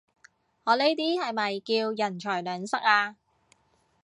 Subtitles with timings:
[0.63, 3.17] 我呢啲係咪叫人財兩失啊？